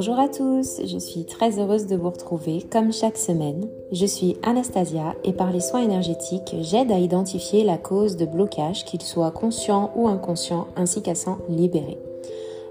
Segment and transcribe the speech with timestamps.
[0.00, 3.68] Bonjour à tous, je suis très heureuse de vous retrouver comme chaque semaine.
[3.92, 8.86] Je suis Anastasia et par les soins énergétiques, j'aide à identifier la cause de blocage,
[8.86, 11.98] qu'il soit conscient ou inconscient, ainsi qu'à s'en libérer.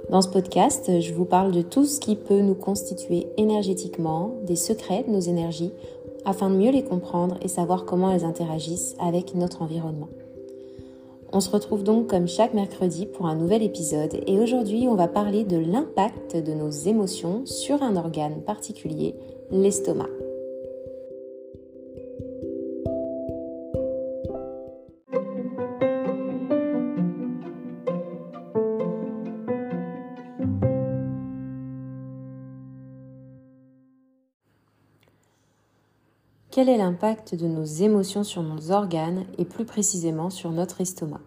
[0.09, 4.55] Dans ce podcast, je vous parle de tout ce qui peut nous constituer énergétiquement, des
[4.55, 5.71] secrets de nos énergies,
[6.25, 10.09] afin de mieux les comprendre et savoir comment elles interagissent avec notre environnement.
[11.31, 15.07] On se retrouve donc comme chaque mercredi pour un nouvel épisode et aujourd'hui on va
[15.07, 19.15] parler de l'impact de nos émotions sur un organe particulier,
[19.51, 20.09] l'estomac.
[36.59, 41.21] Quel est l'impact de nos émotions sur nos organes et plus précisément sur notre estomac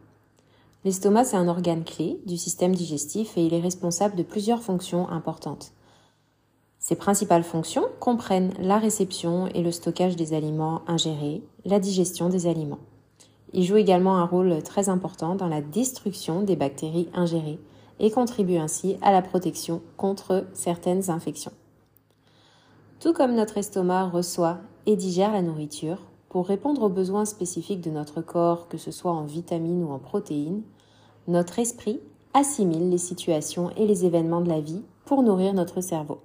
[0.84, 5.08] L'estomac, c'est un organe clé du système digestif et il est responsable de plusieurs fonctions
[5.08, 5.72] importantes.
[6.78, 12.46] Ses principales fonctions comprennent la réception et le stockage des aliments ingérés, la digestion des
[12.46, 12.80] aliments.
[13.54, 17.58] Il joue également un rôle très important dans la destruction des bactéries ingérées
[18.00, 21.52] et contribue ainsi à la protection contre certaines infections.
[23.00, 27.90] Tout comme notre estomac reçoit et digère la nourriture pour répondre aux besoins spécifiques de
[27.90, 30.62] notre corps, que ce soit en vitamines ou en protéines,
[31.28, 32.00] notre esprit
[32.34, 36.20] assimile les situations et les événements de la vie pour nourrir notre cerveau.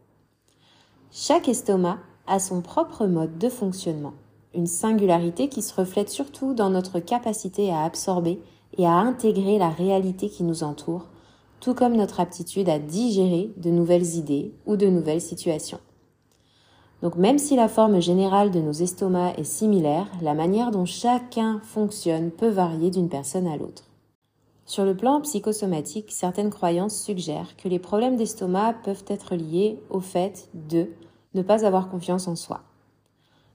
[1.11, 4.13] Chaque estomac a son propre mode de fonctionnement,
[4.53, 8.41] une singularité qui se reflète surtout dans notre capacité à absorber
[8.77, 11.07] et à intégrer la réalité qui nous entoure,
[11.59, 15.79] tout comme notre aptitude à digérer de nouvelles idées ou de nouvelles situations.
[17.01, 21.59] Donc même si la forme générale de nos estomacs est similaire, la manière dont chacun
[21.63, 23.83] fonctionne peut varier d'une personne à l'autre.
[24.65, 30.01] Sur le plan psychosomatique, certaines croyances suggèrent que les problèmes d'estomac peuvent être liés au
[30.01, 30.89] fait de
[31.35, 32.61] ne pas avoir confiance en soi.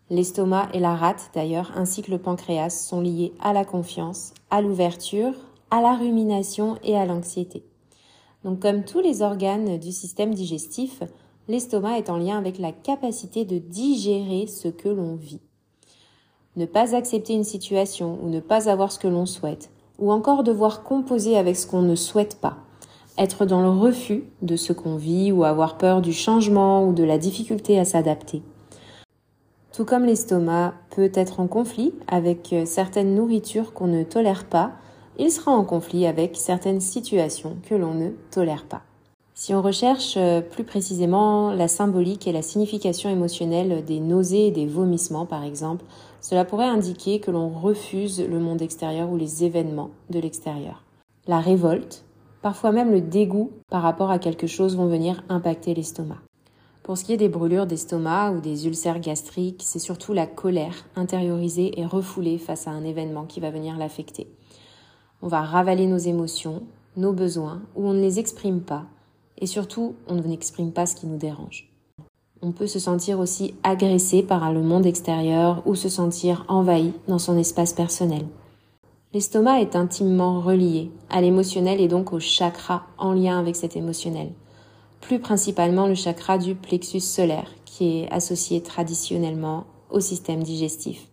[0.09, 4.63] L'estomac et la rate, d'ailleurs, ainsi que le pancréas, sont liés à la confiance, à
[4.63, 5.35] l'ouverture,
[5.71, 7.65] à la rumination et à l'anxiété.
[8.45, 11.03] Donc comme tous les organes du système digestif,
[11.49, 15.41] l'estomac est en lien avec la capacité de digérer ce que l'on vit.
[16.57, 20.43] Ne pas accepter une situation ou ne pas avoir ce que l'on souhaite, ou encore
[20.43, 22.59] devoir composer avec ce qu'on ne souhaite pas,
[23.19, 27.05] être dans le refus de ce qu'on vit ou avoir peur du changement ou de
[27.05, 28.43] la difficulté à s'adapter.
[29.73, 34.73] Tout comme l'estomac peut être en conflit avec certaines nourritures qu'on ne tolère pas,
[35.19, 38.83] il sera en conflit avec certaines situations que l'on ne tolère pas.
[39.35, 44.51] Si on recherche euh, plus précisément la symbolique et la signification émotionnelle des nausées et
[44.51, 45.85] des vomissements, par exemple,
[46.21, 50.85] cela pourrait indiquer que l'on refuse le monde extérieur ou les événements de l'extérieur.
[51.27, 52.05] La révolte,
[52.43, 56.19] parfois même le dégoût par rapport à quelque chose vont venir impacter l'estomac.
[56.83, 60.85] Pour ce qui est des brûlures d'estomac ou des ulcères gastriques, c'est surtout la colère
[60.95, 64.29] intériorisée et refoulée face à un événement qui va venir l'affecter.
[65.23, 66.65] On va ravaler nos émotions,
[66.97, 68.87] nos besoins, ou on ne les exprime pas,
[69.43, 71.69] et surtout, on n'exprime pas ce qui nous dérange.
[72.43, 77.19] On peut se sentir aussi agressé par le monde extérieur ou se sentir envahi dans
[77.19, 78.25] son espace personnel.
[79.13, 84.33] L'estomac est intimement relié à l'émotionnel et donc au chakra en lien avec cet émotionnel.
[85.01, 91.09] Plus principalement le chakra du plexus solaire qui est associé traditionnellement au système digestif.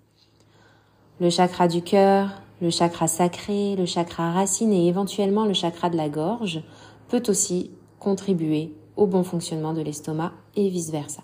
[1.19, 2.29] Le chakra du cœur,
[2.61, 6.61] le chakra sacré, le chakra racine et éventuellement le chakra de la gorge
[7.07, 11.23] peut aussi contribuer au bon fonctionnement de l'estomac et vice-versa.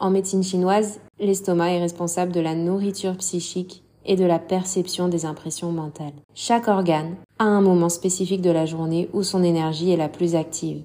[0.00, 5.24] En médecine chinoise, l'estomac est responsable de la nourriture psychique et de la perception des
[5.24, 6.12] impressions mentales.
[6.34, 10.34] Chaque organe a un moment spécifique de la journée où son énergie est la plus
[10.34, 10.82] active.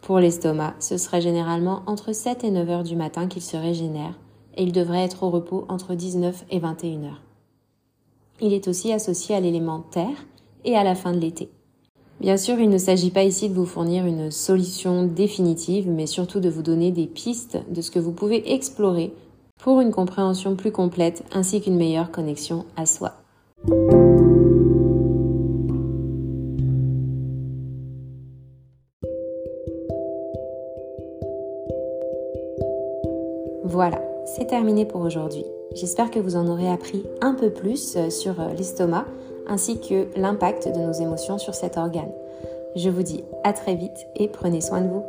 [0.00, 4.18] Pour l'estomac, ce serait généralement entre 7 et 9 heures du matin qu'il se régénère
[4.56, 7.22] et il devrait être au repos entre 19 et 21 heures.
[8.40, 10.26] Il est aussi associé à l'élément terre
[10.64, 11.50] et à la fin de l'été.
[12.24, 16.40] Bien sûr, il ne s'agit pas ici de vous fournir une solution définitive, mais surtout
[16.40, 19.12] de vous donner des pistes de ce que vous pouvez explorer
[19.58, 23.12] pour une compréhension plus complète ainsi qu'une meilleure connexion à soi.
[33.64, 35.44] Voilà, c'est terminé pour aujourd'hui.
[35.74, 39.04] J'espère que vous en aurez appris un peu plus sur l'estomac
[39.46, 42.12] ainsi que l'impact de nos émotions sur cet organe.
[42.76, 45.04] Je vous dis à très vite et prenez soin de vous.